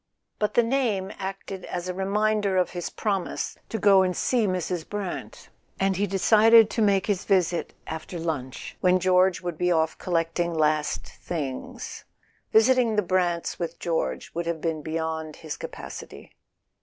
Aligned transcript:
But 0.39 0.55
the 0.55 0.63
name 0.63 1.11
acted 1.19 1.63
as 1.65 1.87
a 1.87 1.93
reminder 1.93 2.57
of 2.57 2.71
his 2.71 2.89
promise 2.89 3.55
to 3.69 3.77
go 3.77 4.01
and 4.01 4.17
see 4.17 4.47
Mrs. 4.47 4.89
Brant, 4.89 5.49
and 5.79 5.95
he 5.95 6.07
decided 6.07 6.71
to 6.71 6.81
make 6.81 7.05
his 7.05 7.23
visit 7.23 7.75
after 7.85 8.17
lunch, 8.17 8.75
when 8.81 8.99
George 8.99 9.41
would 9.41 9.59
be 9.59 9.71
off 9.71 9.99
collecting 9.99 10.55
last 10.55 11.05
things. 11.05 12.03
Visiting 12.51 12.95
the 12.95 13.03
Brants 13.03 13.59
with 13.59 13.77
George 13.77 14.31
would 14.33 14.47
have 14.47 14.59
been 14.59 14.81
beyond 14.81 15.35
his 15.35 15.55
capacity. 15.55 16.33